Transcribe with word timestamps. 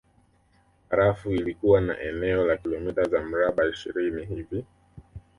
Barafu 0.89 1.31
ilikuwa 1.31 1.81
na 1.81 1.99
eneo 1.99 2.45
la 2.45 2.57
kilomita 2.57 3.03
za 3.03 3.21
mraba 3.21 3.65
ishirini 3.69 4.25
hivi 4.25 4.65